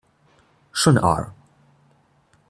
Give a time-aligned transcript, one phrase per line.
[0.73, 1.29] 順耳